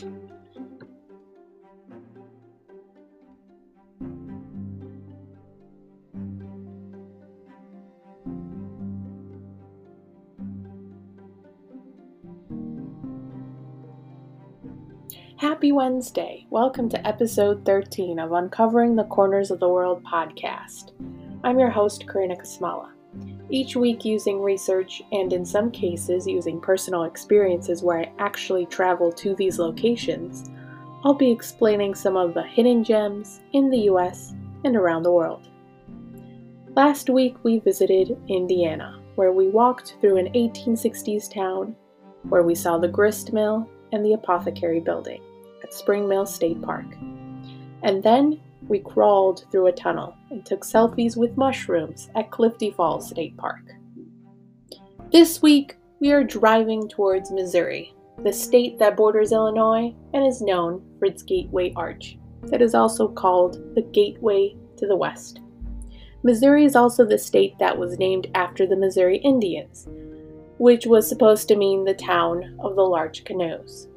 Happy 0.00 0.12
Wednesday! 15.72 16.46
Welcome 16.48 16.88
to 16.88 17.06
episode 17.06 17.66
13 17.66 18.18
of 18.18 18.32
Uncovering 18.32 18.96
the 18.96 19.04
Corners 19.04 19.50
of 19.50 19.60
the 19.60 19.68
World 19.68 20.02
podcast. 20.04 20.92
I'm 21.44 21.58
your 21.58 21.68
host, 21.68 22.08
Karina 22.08 22.36
Kasmala. 22.36 22.92
Each 23.52 23.74
week, 23.74 24.04
using 24.04 24.40
research 24.40 25.02
and 25.10 25.32
in 25.32 25.44
some 25.44 25.72
cases 25.72 26.26
using 26.26 26.60
personal 26.60 27.02
experiences 27.02 27.82
where 27.82 27.98
I 27.98 28.12
actually 28.20 28.66
travel 28.66 29.10
to 29.12 29.34
these 29.34 29.58
locations, 29.58 30.48
I'll 31.04 31.14
be 31.14 31.32
explaining 31.32 31.96
some 31.96 32.16
of 32.16 32.32
the 32.32 32.44
hidden 32.44 32.84
gems 32.84 33.40
in 33.52 33.68
the 33.68 33.90
US 33.90 34.34
and 34.64 34.76
around 34.76 35.02
the 35.02 35.10
world. 35.10 35.48
Last 36.76 37.10
week, 37.10 37.36
we 37.42 37.58
visited 37.58 38.16
Indiana, 38.28 39.00
where 39.16 39.32
we 39.32 39.48
walked 39.48 39.96
through 40.00 40.18
an 40.18 40.32
1860s 40.34 41.32
town, 41.34 41.74
where 42.28 42.44
we 42.44 42.54
saw 42.54 42.78
the 42.78 42.86
grist 42.86 43.32
mill 43.32 43.68
and 43.92 44.04
the 44.04 44.12
apothecary 44.12 44.78
building 44.78 45.20
at 45.64 45.74
Spring 45.74 46.08
Mill 46.08 46.26
State 46.26 46.62
Park. 46.62 46.86
And 47.82 48.02
then 48.02 48.40
we 48.68 48.80
crawled 48.80 49.46
through 49.50 49.66
a 49.66 49.72
tunnel 49.72 50.16
and 50.30 50.44
took 50.44 50.62
selfies 50.62 51.16
with 51.16 51.36
mushrooms 51.36 52.10
at 52.14 52.30
Clifty 52.30 52.74
Falls 52.74 53.08
State 53.08 53.36
Park. 53.36 53.60
This 55.12 55.42
week, 55.42 55.76
we 56.00 56.12
are 56.12 56.24
driving 56.24 56.88
towards 56.88 57.30
Missouri, 57.30 57.94
the 58.22 58.32
state 58.32 58.78
that 58.78 58.96
borders 58.96 59.32
Illinois 59.32 59.94
and 60.14 60.26
is 60.26 60.40
known 60.40 60.82
for 60.98 61.06
its 61.06 61.22
Gateway 61.22 61.72
Arch, 61.74 62.16
that 62.44 62.62
is 62.62 62.74
also 62.74 63.08
called 63.08 63.74
the 63.74 63.82
Gateway 63.82 64.56
to 64.76 64.86
the 64.86 64.96
West. 64.96 65.40
Missouri 66.22 66.64
is 66.64 66.76
also 66.76 67.04
the 67.04 67.18
state 67.18 67.58
that 67.58 67.78
was 67.78 67.98
named 67.98 68.28
after 68.34 68.66
the 68.66 68.76
Missouri 68.76 69.18
Indians, 69.18 69.88
which 70.58 70.86
was 70.86 71.08
supposed 71.08 71.48
to 71.48 71.56
mean 71.56 71.84
the 71.84 71.94
town 71.94 72.56
of 72.60 72.76
the 72.76 72.82
large 72.82 73.24
canoes. 73.24 73.88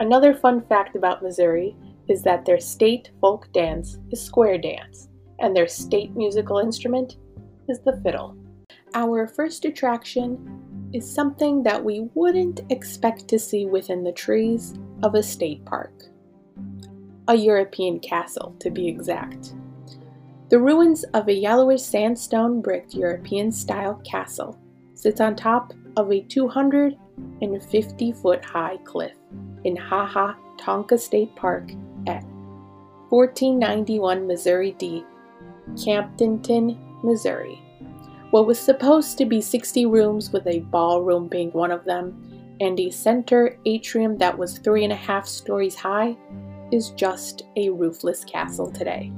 Another 0.00 0.34
fun 0.34 0.62
fact 0.62 0.96
about 0.96 1.22
Missouri 1.22 1.76
is 2.08 2.22
that 2.22 2.44
their 2.44 2.60
state 2.60 3.10
folk 3.20 3.52
dance 3.52 3.98
is 4.10 4.22
square 4.22 4.58
dance, 4.58 5.08
and 5.38 5.54
their 5.54 5.68
state 5.68 6.14
musical 6.16 6.58
instrument 6.58 7.16
is 7.68 7.80
the 7.80 8.00
fiddle. 8.02 8.36
Our 8.94 9.26
first 9.26 9.64
attraction 9.64 10.90
is 10.92 11.10
something 11.10 11.62
that 11.62 11.82
we 11.82 12.08
wouldn't 12.14 12.60
expect 12.70 13.28
to 13.28 13.38
see 13.38 13.66
within 13.66 14.04
the 14.04 14.12
trees 14.12 14.74
of 15.02 15.14
a 15.14 15.22
state 15.22 15.64
park 15.64 16.12
a 17.28 17.34
European 17.34 18.00
castle, 18.00 18.54
to 18.58 18.70
be 18.70 18.88
exact. 18.88 19.54
The 20.50 20.58
ruins 20.58 21.04
of 21.14 21.28
a 21.28 21.32
yellowish 21.32 21.82
sandstone 21.82 22.60
bricked 22.60 22.94
European 22.94 23.52
style 23.52 24.00
castle 24.04 24.58
sits 24.94 25.20
on 25.20 25.36
top 25.36 25.72
of 25.96 26.10
a 26.12 26.22
250 26.22 28.12
foot 28.12 28.44
high 28.44 28.76
cliff 28.84 29.14
in 29.64 29.76
Ha 29.76 30.04
Ha 30.06 30.36
Tonka 30.58 30.98
State 30.98 31.34
Park 31.36 31.70
at 32.06 32.24
1491 33.10 34.26
Missouri 34.26 34.72
D, 34.78 35.04
Camdenton, 35.74 36.78
Missouri. 37.02 37.60
What 38.30 38.46
was 38.46 38.58
supposed 38.58 39.18
to 39.18 39.26
be 39.26 39.40
60 39.40 39.86
rooms, 39.86 40.32
with 40.32 40.46
a 40.46 40.60
ballroom 40.60 41.28
being 41.28 41.50
one 41.50 41.70
of 41.70 41.84
them, 41.84 42.56
and 42.60 42.78
a 42.80 42.90
center 42.90 43.58
atrium 43.66 44.16
that 44.18 44.36
was 44.36 44.58
three 44.58 44.84
and 44.84 44.92
a 44.92 44.96
half 44.96 45.26
stories 45.26 45.74
high, 45.74 46.16
is 46.72 46.90
just 46.90 47.42
a 47.56 47.68
roofless 47.68 48.24
castle 48.24 48.70
today. 48.70 49.12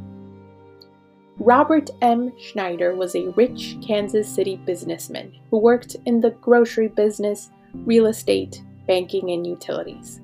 Robert 1.38 1.91
M. 2.00 2.32
Snyder 2.53 2.94
was 2.94 3.14
a 3.14 3.31
rich 3.31 3.76
Kansas 3.87 4.28
City 4.28 4.56
businessman 4.56 5.32
who 5.50 5.58
worked 5.58 5.97
in 6.06 6.20
the 6.20 6.31
grocery 6.31 6.88
business, 6.88 7.50
real 7.75 8.06
estate, 8.06 8.62
banking, 8.87 9.31
and 9.31 9.47
utilities. 9.47 10.20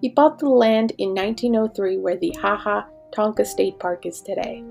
He 0.00 0.10
bought 0.10 0.38
the 0.38 0.48
land 0.48 0.92
in 0.98 1.14
1903 1.14 1.98
where 1.98 2.16
the 2.16 2.34
Ha 2.40 2.56
Ha 2.56 2.86
Tonka 3.12 3.46
State 3.46 3.78
Park 3.78 4.06
is 4.06 4.20
today. 4.20 4.62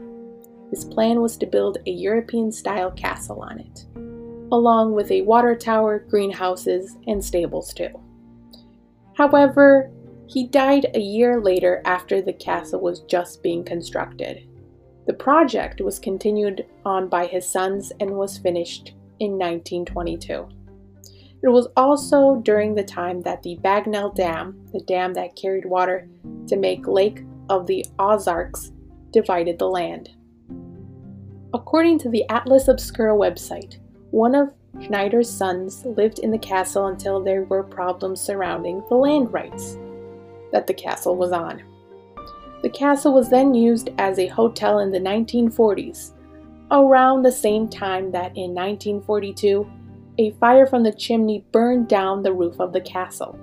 His 0.69 0.85
plan 0.85 1.21
was 1.21 1.37
to 1.37 1.45
build 1.45 1.77
a 1.85 1.91
European 1.91 2.51
style 2.51 2.91
castle 2.91 3.41
on 3.41 3.59
it, 3.59 3.85
along 4.51 4.93
with 4.93 5.11
a 5.11 5.21
water 5.21 5.55
tower, 5.55 5.99
greenhouses, 5.99 6.97
and 7.07 7.23
stables 7.23 7.73
too. 7.73 7.89
However, 9.15 9.91
he 10.27 10.45
died 10.45 10.87
a 10.93 10.99
year 10.99 11.39
later 11.41 11.81
after 11.85 12.21
the 12.21 12.33
castle 12.33 12.81
was 12.81 12.99
just 13.01 13.41
being 13.41 13.63
constructed. 13.63 14.47
The 15.07 15.13
project 15.13 15.79
was 15.79 15.99
continued 15.99 16.65
on 16.85 17.07
by 17.07 17.27
his 17.27 17.47
sons 17.47 17.93
and 17.99 18.11
was 18.11 18.37
finished 18.37 18.93
in 19.19 19.31
1922. 19.31 20.49
It 21.43 21.49
was 21.49 21.67
also 21.77 22.37
during 22.37 22.73
the 22.73 22.83
time 22.83 23.21
that 23.21 23.43
the 23.43 23.57
Bagnell 23.61 24.15
Dam, 24.15 24.59
the 24.73 24.81
dam 24.81 25.13
that 25.13 25.35
carried 25.35 25.65
water 25.65 26.07
to 26.47 26.57
make 26.57 26.87
Lake 26.87 27.23
of 27.49 27.67
the 27.67 27.85
Ozarks, 27.99 28.71
divided 29.11 29.59
the 29.59 29.67
land. 29.67 30.09
According 31.53 31.99
to 31.99 32.09
the 32.09 32.27
Atlas 32.29 32.67
Obscura 32.67 33.13
website, 33.13 33.77
one 34.11 34.35
of 34.35 34.53
Snyder's 34.85 35.29
sons 35.29 35.85
lived 35.85 36.19
in 36.19 36.31
the 36.31 36.37
castle 36.37 36.87
until 36.87 37.23
there 37.23 37.43
were 37.43 37.63
problems 37.63 38.19
surrounding 38.19 38.83
the 38.89 38.95
land 38.95 39.31
rights 39.31 39.77
that 40.51 40.67
the 40.67 40.73
castle 40.73 41.15
was 41.15 41.31
on. 41.31 41.61
The 42.61 42.69
castle 42.69 43.13
was 43.13 43.29
then 43.29 43.53
used 43.53 43.89
as 43.97 44.19
a 44.19 44.27
hotel 44.27 44.79
in 44.79 44.91
the 44.91 44.99
1940s, 44.99 46.13
around 46.71 47.21
the 47.21 47.31
same 47.31 47.67
time 47.69 48.11
that 48.11 48.35
in 48.35 48.53
1942 48.53 49.69
a 50.17 50.31
fire 50.39 50.65
from 50.65 50.83
the 50.83 50.91
chimney 50.91 51.45
burned 51.51 51.87
down 51.87 52.23
the 52.23 52.33
roof 52.33 52.59
of 52.59 52.73
the 52.73 52.81
castle, 52.81 53.37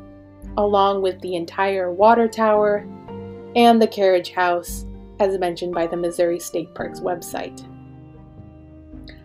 along 0.57 1.03
with 1.03 1.21
the 1.21 1.37
entire 1.37 1.93
water 1.93 2.29
tower 2.29 2.87
and 3.55 3.81
the 3.81 3.87
carriage 3.87 4.33
house, 4.33 4.87
as 5.21 5.39
mentioned 5.39 5.75
by 5.75 5.87
the 5.87 5.97
Missouri 5.97 6.41
State 6.41 6.75
Parks 6.75 7.01
website. 7.01 7.65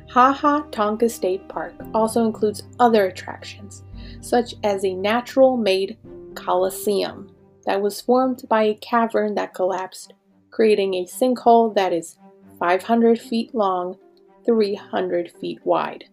Haha 0.10 0.34
ha 0.34 0.64
Tonka 0.72 1.10
State 1.10 1.48
Park 1.48 1.74
also 1.94 2.26
includes 2.26 2.64
other 2.80 3.06
attractions, 3.08 3.84
such 4.22 4.56
as 4.64 4.84
a 4.84 4.94
natural 4.94 5.58
made 5.58 5.98
coliseum 6.36 7.30
that 7.66 7.82
was 7.82 8.02
formed 8.02 8.44
by 8.50 8.64
a 8.64 8.76
cavern 8.76 9.36
that 9.36 9.54
collapsed, 9.54 10.14
creating 10.50 10.96
a 10.96 11.06
sinkhole 11.06 11.74
that 11.76 11.94
is 11.94 12.18
500 12.60 13.20
feet 13.20 13.54
long, 13.54 13.98
300 14.46 15.32
feet 15.40 15.60
wide. 15.64 16.06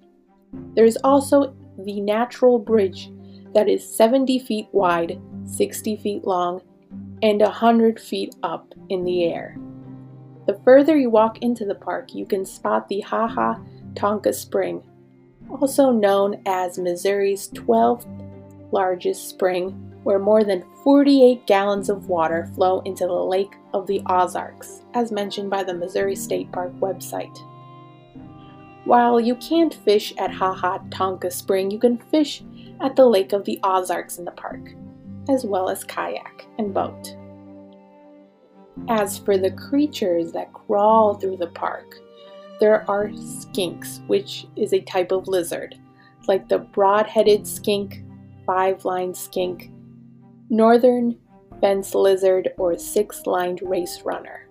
There 0.75 0.85
is 0.85 0.99
also 1.05 1.55
the 1.79 2.01
natural 2.01 2.59
bridge 2.59 3.11
that 3.55 3.69
is 3.69 3.97
70 3.97 4.39
feet 4.41 4.69
wide, 4.73 5.21
60 5.45 5.97
feet 5.97 6.25
long, 6.25 6.61
and 7.23 7.41
100 7.41 7.99
feet 7.99 8.35
up 8.43 8.75
in 8.89 9.05
the 9.05 9.25
air. 9.25 9.57
The 10.47 10.61
further 10.65 10.97
you 10.97 11.11
walk 11.11 11.39
into 11.43 11.65
the 11.65 11.75
park, 11.75 12.15
you 12.15 12.27
can 12.27 12.45
spot 12.45 12.89
the 12.89 13.01
Ha 13.01 13.27
Ha 13.27 13.61
Tonka 13.95 14.35
Spring, 14.35 14.83
also 15.61 15.91
known 15.91 16.43
as 16.47 16.79
Missouri's 16.79 17.49
12th 17.49 18.07
largest 18.73 19.29
spring, 19.29 19.71
where 20.03 20.19
more 20.19 20.45
than 20.45 20.65
48 20.85 21.47
gallons 21.47 21.89
of 21.89 22.09
water 22.09 22.49
flow 22.55 22.81
into 22.81 23.07
the 23.07 23.13
Lake 23.13 23.55
of 23.73 23.87
the 23.87 24.03
Ozarks, 24.07 24.83
as 24.95 25.11
mentioned 25.11 25.51
by 25.51 25.65
the 25.65 25.75
Missouri 25.75 26.15
State 26.15 26.53
Park 26.53 26.73
website. 26.75 27.37
While 28.87 29.19
you 29.19 29.35
can't 29.35 29.75
fish 29.75 30.15
at 30.17 30.31
Ha 30.31 30.55
Ha 30.55 30.79
Tonka 30.91 31.33
Spring, 31.33 31.73
you 31.73 31.79
can 31.81 31.99
fish 31.99 32.45
at 32.81 32.95
the 32.95 33.05
Lake 33.05 33.33
of 33.33 33.45
the 33.45 33.59
Ozarks 33.65 34.19
in 34.19 34.25
the 34.25 34.31
park, 34.31 34.61
as 35.29 35.45
well 35.45 35.69
as 35.69 35.83
kayak 35.83 36.47
and 36.57 36.73
boat. 36.73 37.17
As 38.89 39.19
for 39.19 39.39
the 39.39 39.51
creatures 39.51 40.31
that 40.33 40.53
crawl 40.53 41.15
through 41.15 41.39
the 41.39 41.49
park, 41.49 41.97
there 42.61 42.89
are 42.89 43.09
skinks, 43.09 44.07
which 44.07 44.47
is 44.55 44.73
a 44.73 44.81
type 44.83 45.11
of 45.11 45.27
lizard, 45.27 45.75
like 46.29 46.49
the 46.49 46.59
broad 46.59 47.07
headed 47.09 47.45
skink, 47.45 48.05
five 48.47 48.85
lined 48.85 49.17
skink, 49.17 49.73
northern 50.49 51.19
fence 51.61 51.93
lizard, 51.93 52.51
or 52.57 52.79
six 52.79 53.27
lined 53.27 53.63
race 53.63 54.03
runner. 54.05 54.49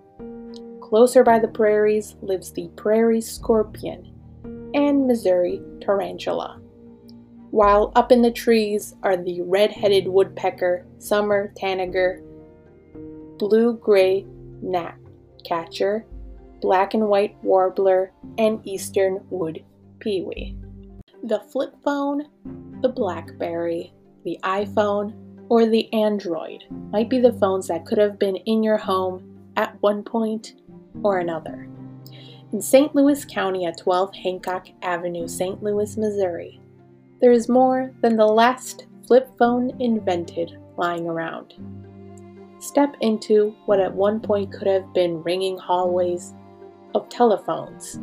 Closer 0.82 1.24
by 1.24 1.40
the 1.40 1.48
prairies 1.48 2.16
lives 2.22 2.52
the 2.52 2.68
prairie 2.76 3.22
scorpion, 3.22 4.12
and 4.76 5.08
Missouri 5.08 5.62
tarantula. 5.82 6.60
While 7.50 7.94
up 7.96 8.12
in 8.12 8.22
the 8.22 8.32
trees 8.32 8.96
are 9.02 9.16
the 9.16 9.42
red 9.42 9.72
headed 9.72 10.08
woodpecker, 10.08 10.86
summer 11.00 11.54
tanager, 11.56 12.22
blue 13.38 13.78
gray 13.78 14.26
gnatcatcher, 14.62 16.04
black 16.62 16.94
and 16.94 17.08
white 17.08 17.38
warbler, 17.44 18.12
and 18.38 18.60
eastern 18.68 19.26
wood 19.30 19.64
pewee. 20.00 20.58
The 21.24 21.40
flip 21.40 21.74
phone, 21.84 22.28
the 22.82 22.90
Blackberry, 22.90 23.94
the 24.26 24.38
iPhone, 24.44 25.14
or 25.50 25.66
the 25.66 25.92
Android 25.94 26.66
might 26.92 27.10
be 27.10 27.20
the 27.20 27.34
phones 27.34 27.68
that 27.68 27.86
could 27.86 27.98
have 27.98 28.20
been 28.20 28.36
in 28.36 28.64
your 28.64 28.78
home 28.78 29.52
at 29.56 29.82
one 29.82 30.04
point 30.04 30.56
or 31.04 31.20
another. 31.20 31.70
In 32.56 32.62
St. 32.62 32.96
Louis 32.96 33.26
County 33.26 33.66
at 33.66 33.80
12 33.80 34.16
Hancock 34.16 34.68
Avenue, 34.82 35.28
St. 35.28 35.62
Louis, 35.62 35.98
Missouri, 35.98 36.62
there 37.20 37.34
is 37.34 37.50
more 37.50 37.92
than 38.00 38.16
the 38.16 38.26
last 38.26 38.86
flip 39.06 39.30
phone 39.38 39.72
invented 39.82 40.58
lying 40.78 41.06
around. 41.06 41.56
Step 42.60 42.96
into 43.02 43.54
what 43.66 43.82
at 43.82 43.94
one 43.94 44.22
point 44.22 44.54
could 44.54 44.68
have 44.68 44.94
been 44.94 45.22
ringing 45.24 45.58
hallways 45.58 46.34
of 46.94 47.10
telephones 47.10 48.00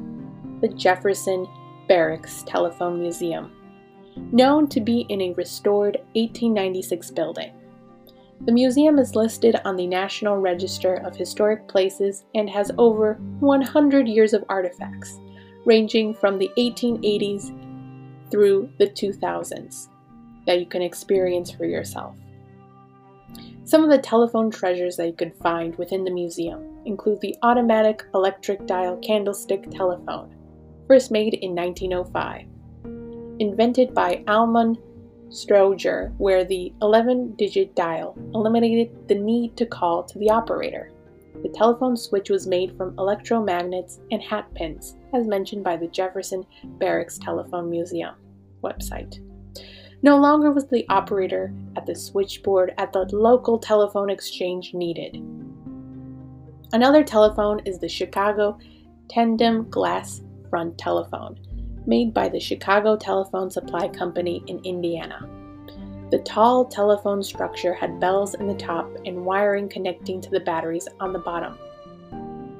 the 0.60 0.69
Jefferson 0.69 1.48
Barracks 1.88 2.43
Telephone 2.43 3.00
Museum, 3.00 3.50
known 4.32 4.69
to 4.69 4.82
be 4.82 5.06
in 5.08 5.22
a 5.22 5.32
restored 5.32 5.96
1896 6.12 7.10
building. 7.12 7.55
The 8.44 8.50
museum 8.50 8.99
is 8.99 9.15
listed 9.15 9.55
on 9.65 9.77
the 9.77 9.87
National 9.87 10.37
Register 10.37 10.94
of 11.06 11.15
Historic 11.15 11.69
Places 11.69 12.25
and 12.35 12.50
has 12.50 12.73
over 12.77 13.15
100 13.39 14.09
years 14.09 14.33
of 14.35 14.44
artifacts, 14.49 15.21
ranging 15.65 16.12
from 16.12 16.39
the 16.39 16.50
1880s 16.59 17.53
through 18.33 18.69
the 18.81 18.89
2000s, 18.89 19.89
that 20.49 20.59
you 20.59 20.67
can 20.67 20.83
experience 20.83 21.53
for 21.53 21.67
yourself. 21.67 22.17
Some 23.62 23.85
of 23.85 23.91
the 23.91 23.99
telephone 23.99 24.50
treasures 24.50 24.97
that 24.97 25.06
you 25.06 25.12
can 25.12 25.31
find 25.31 25.77
within 25.77 26.03
the 26.03 26.11
museum 26.11 26.81
include 26.85 27.21
the 27.21 27.37
automatic 27.44 28.03
electric 28.12 28.67
dial 28.67 28.97
candlestick 28.97 29.71
telephone, 29.71 30.35
first 30.89 31.12
made 31.12 31.35
in 31.35 31.55
1905. 31.55 32.47
Invented 33.39 33.94
by 33.94 34.25
Almon 34.27 34.77
Strowger, 35.32 36.14
where 36.19 36.44
the 36.44 36.73
11 36.82 37.34
digit 37.37 37.75
dial 37.75 38.14
eliminated 38.34 39.08
the 39.08 39.14
need 39.14 39.56
to 39.56 39.67
call 39.67 40.05
to 40.05 40.19
the 40.19 40.31
operator. 40.31 40.90
The 41.43 41.49
telephone 41.49 41.96
switch 41.96 42.29
was 42.29 42.46
made 42.46 42.76
from 42.76 42.94
electromagnets 42.96 44.00
and 44.11 44.23
hat 44.23 44.52
pins, 44.55 44.96
as 45.14 45.26
mentioned 45.26 45.64
by 45.64 45.76
the 45.76 45.88
Jefferson 45.88 46.44
Barracks 46.79 47.19
Telephone 47.19 47.70
Museum 47.70 48.14
website. 48.62 49.19
No 50.02 50.19
longer 50.19 50.52
was 50.52 50.67
the 50.67 50.87
operator 50.88 51.55
at 51.76 51.87
the 51.87 51.94
switchboard 51.94 52.75
at 52.76 52.93
the 52.93 53.08
local 53.17 53.58
telephone 53.58 54.11
exchange 54.11 54.75
needed. 54.75 55.17
Another 56.73 57.02
telephone 57.02 57.61
is 57.64 57.79
the 57.79 57.88
Chicago 57.88 58.58
Tandem 59.08 59.69
Glass 59.70 60.23
Front 60.50 60.76
Telephone, 60.76 61.38
made 61.87 62.14
by 62.14 62.29
the 62.29 62.40
Chicago 62.40 62.96
Telephone 62.96 63.50
Supply 63.50 63.88
Company 63.88 64.43
in 64.46 64.58
Indiana. 64.64 65.29
The 66.11 66.19
tall 66.20 66.67
telephone 66.67 67.23
structure 67.23 67.73
had 67.73 67.99
bells 67.99 68.34
in 68.34 68.46
the 68.46 68.55
top 68.55 68.90
and 69.06 69.25
wiring 69.25 69.69
connecting 69.69 70.20
to 70.20 70.31
the 70.31 70.40
batteries 70.40 70.87
on 71.00 71.12
the 71.12 71.19
bottom. 71.19 71.58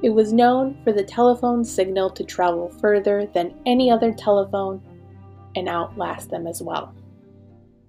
It 0.03 0.11
was 0.11 0.33
known 0.33 0.83
for 0.83 0.93
the 0.93 1.05
telephone 1.05 1.65
signal 1.65 2.11
to 2.11 2.25
travel 2.25 2.71
further 2.81 3.27
than 3.27 3.55
any 3.67 3.91
other 3.91 4.13
telephone 4.13 4.83
and 5.55 5.69
outlast 5.69 6.31
them 6.31 6.47
as 6.47 6.63
well. 6.63 6.95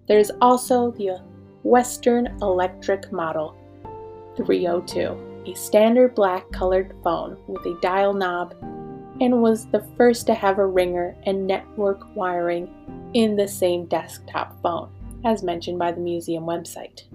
There 0.07 0.19
is 0.19 0.31
also 0.41 0.91
the 0.91 1.21
Western 1.63 2.27
Electric 2.41 3.11
Model 3.11 3.55
302, 4.35 5.43
a 5.47 5.55
standard 5.55 6.13
black 6.13 6.51
colored 6.51 6.93
phone 7.03 7.37
with 7.47 7.65
a 7.65 7.79
dial 7.81 8.13
knob, 8.13 8.53
and 9.23 9.41
was 9.41 9.67
the 9.67 9.87
first 9.95 10.27
to 10.27 10.33
have 10.33 10.59
a 10.59 10.67
ringer 10.67 11.15
and 11.23 11.47
network 11.47 12.13
wiring 12.13 12.69
in 13.13 13.37
the 13.37 13.47
same 13.47 13.85
desktop 13.85 14.61
phone, 14.61 14.91
as 15.23 15.43
mentioned 15.43 15.79
by 15.79 15.93
the 15.93 16.01
museum 16.01 16.43
website. 16.43 17.09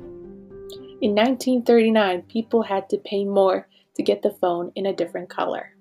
In 1.02 1.14
1939, 1.14 2.22
people 2.22 2.62
had 2.62 2.88
to 2.88 2.96
pay 2.98 3.24
more 3.24 3.68
to 3.94 4.02
get 4.02 4.22
the 4.22 4.30
phone 4.40 4.72
in 4.74 4.86
a 4.86 4.92
different 4.92 5.28
color. 5.28 5.74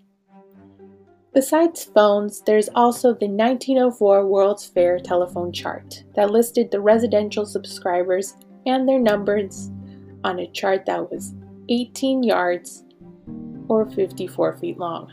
Besides 1.34 1.86
phones, 1.86 2.42
there's 2.42 2.70
also 2.76 3.14
the 3.14 3.28
1904 3.28 4.26
World's 4.26 4.66
Fair 4.66 5.00
telephone 5.00 5.54
chart 5.54 6.04
that 6.16 6.32
listed 6.32 6.72
the 6.72 6.82
residential 6.82 7.46
subscribers 7.46 8.36
and 8.66 8.88
their 8.88 9.00
numbers 9.00 9.72
on 10.26 10.40
a 10.40 10.52
chart 10.52 10.86
that 10.88 11.10
was 11.10 11.34
18 11.70 12.24
yards 12.24 12.84
or 13.70 13.90
54 13.90 14.58
feet 14.58 14.78
long. 14.78 15.10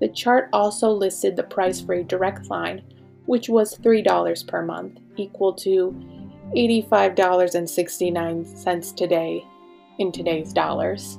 The 0.00 0.08
chart 0.08 0.48
also 0.52 0.90
listed 0.90 1.36
the 1.36 1.42
price 1.42 1.80
for 1.80 1.94
a 1.94 2.02
direct 2.02 2.50
line, 2.50 2.82
which 3.26 3.48
was 3.48 3.78
$3 3.78 4.46
per 4.46 4.62
month, 4.62 4.98
equal 5.16 5.52
to 5.54 5.94
$85.69 6.56 8.96
today 8.96 9.44
in 9.98 10.10
today's 10.10 10.52
dollars 10.52 11.18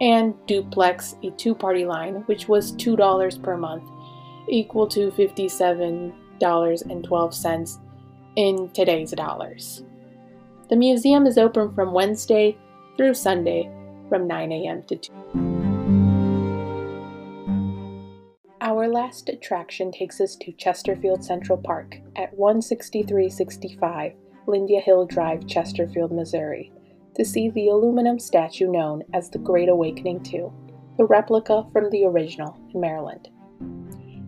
and 0.00 0.34
duplex 0.46 1.16
a 1.22 1.30
two 1.32 1.54
party 1.54 1.84
line, 1.84 2.22
which 2.26 2.48
was 2.48 2.72
$2 2.72 3.42
per 3.42 3.56
month, 3.56 3.84
equal 4.48 4.86
to 4.88 5.10
$57.12 5.12 7.78
in 8.36 8.70
today's 8.70 9.12
dollars. 9.12 9.84
The 10.68 10.76
museum 10.76 11.26
is 11.26 11.36
open 11.36 11.74
from 11.74 11.92
Wednesday 11.92 12.56
through 12.96 13.12
Sunday 13.14 13.70
from 14.08 14.26
9 14.26 14.52
a.m. 14.52 14.82
to 14.84 14.96
2. 14.96 15.59
Our 18.80 18.88
last 18.88 19.28
attraction 19.28 19.92
takes 19.92 20.22
us 20.22 20.36
to 20.36 20.52
Chesterfield 20.52 21.22
Central 21.22 21.58
Park 21.58 21.98
at 22.16 22.32
16365 22.32 24.14
Lydia 24.46 24.80
Hill 24.80 25.04
Drive, 25.04 25.46
Chesterfield, 25.46 26.10
Missouri 26.10 26.72
to 27.14 27.22
see 27.22 27.50
the 27.50 27.68
aluminum 27.68 28.18
statue 28.18 28.72
known 28.72 29.02
as 29.12 29.28
the 29.28 29.38
Great 29.38 29.68
Awakening 29.68 30.22
2, 30.22 30.50
the 30.96 31.04
replica 31.04 31.66
from 31.74 31.90
the 31.90 32.06
original 32.06 32.58
in 32.72 32.80
Maryland. 32.80 33.28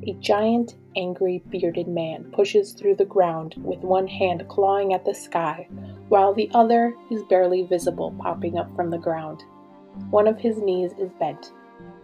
A 0.07 0.13
giant, 0.21 0.77
angry, 0.97 1.43
bearded 1.49 1.89
man 1.89 2.25
pushes 2.35 2.75
through 2.75 2.97
the 2.97 3.07
ground 3.07 3.55
with 3.57 3.81
one 3.81 4.07
hand 4.07 4.47
clawing 4.51 4.93
at 4.93 5.07
the 5.07 5.15
sky, 5.15 5.67
while 6.11 6.35
the 6.35 6.51
other 6.53 6.95
is 7.11 7.23
barely 7.23 7.63
visible 7.63 8.15
popping 8.19 8.59
up 8.59 8.77
from 8.77 8.91
the 8.91 8.99
ground. 8.99 9.45
One 10.11 10.29
of 10.29 10.37
his 10.37 10.59
knees 10.59 10.93
is 10.99 11.11
bent, 11.19 11.53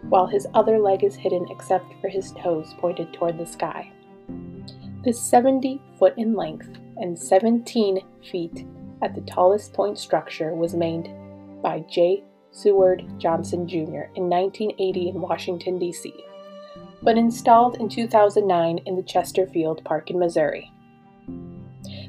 while 0.03 0.27
his 0.27 0.47
other 0.53 0.79
leg 0.79 1.03
is 1.03 1.15
hidden 1.15 1.45
except 1.49 1.93
for 2.01 2.07
his 2.07 2.31
toes 2.33 2.73
pointed 2.79 3.13
toward 3.13 3.37
the 3.37 3.45
sky. 3.45 3.91
This 5.03 5.21
70 5.21 5.81
foot 5.97 6.13
in 6.17 6.33
length 6.33 6.69
and 6.97 7.17
17 7.17 8.01
feet 8.29 8.65
at 9.01 9.15
the 9.15 9.21
tallest 9.21 9.73
point 9.73 9.97
structure 9.97 10.53
was 10.53 10.73
made 10.73 11.09
by 11.61 11.79
J. 11.89 12.23
Seward 12.51 13.03
Johnson 13.17 13.67
Jr. 13.67 14.09
in 14.15 14.29
1980 14.29 15.09
in 15.09 15.21
Washington, 15.21 15.79
D.C., 15.79 16.13
but 17.01 17.17
installed 17.17 17.77
in 17.77 17.87
2009 17.87 18.79
in 18.85 18.95
the 18.95 19.03
Chesterfield 19.03 19.83
Park 19.85 20.09
in 20.09 20.19
Missouri. 20.19 20.71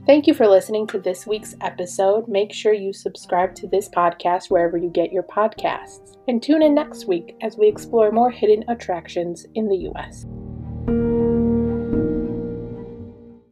Thank 0.07 0.27
you 0.27 0.35
for 0.35 0.49
listening 0.49 0.87
to 0.89 0.99
this 0.99 1.27
week's 1.27 1.55
episode. 1.61 2.27
Make 2.27 2.53
sure 2.53 2.73
you 2.73 2.93
subscribe 2.93 3.55
to 3.57 3.69
this 3.69 3.89
podcast 3.89 4.51
wherever 4.51 4.77
you 4.77 4.89
get 4.89 5.13
your 5.13 5.23
podcasts. 5.23 6.17
And 6.27 6.43
tune 6.43 6.63
in 6.63 6.75
next 6.75 7.07
week 7.07 7.37
as 7.43 7.57
we 7.57 7.69
explore 7.69 8.11
more 8.11 8.31
hidden 8.31 8.65
attractions 8.69 9.47
in 9.55 9.69
the 9.69 9.77
U.S. 9.77 10.27